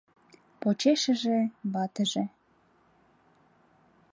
[0.61, 1.39] Почешыже—
[1.73, 2.23] ватыже.